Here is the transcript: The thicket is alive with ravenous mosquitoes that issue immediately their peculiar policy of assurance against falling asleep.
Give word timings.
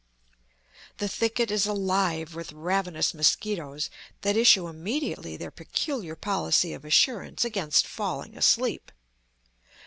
The 0.97 1.07
thicket 1.07 1.51
is 1.51 1.67
alive 1.67 2.33
with 2.33 2.53
ravenous 2.53 3.13
mosquitoes 3.13 3.91
that 4.21 4.35
issue 4.35 4.67
immediately 4.67 5.37
their 5.37 5.51
peculiar 5.51 6.15
policy 6.15 6.73
of 6.73 6.83
assurance 6.83 7.45
against 7.45 7.85
falling 7.85 8.35
asleep. 8.35 8.91